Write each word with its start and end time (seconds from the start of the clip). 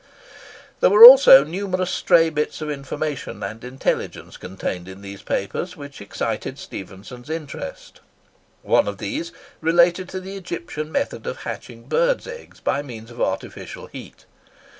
There 0.79 0.89
were 0.89 1.03
also 1.05 1.43
numerous 1.43 1.91
stray 1.91 2.31
bits 2.31 2.59
of 2.59 2.71
information 2.71 3.43
and 3.43 3.63
intelligence 3.63 4.35
contained 4.35 4.87
in 4.87 5.01
these 5.03 5.21
papers, 5.21 5.77
which 5.77 6.01
excited 6.01 6.57
Stephenson's 6.57 7.29
interest. 7.29 7.99
One 8.63 8.87
of 8.87 8.97
these 8.97 9.31
related 9.61 10.09
to 10.09 10.19
the 10.19 10.35
Egyptian 10.35 10.91
method 10.91 11.27
of 11.27 11.41
hatching 11.41 11.83
birds' 11.83 12.25
eggs 12.25 12.59
by 12.59 12.81
means 12.81 13.11
of 13.11 13.21
artificial 13.21 13.85
heat. 13.85 14.25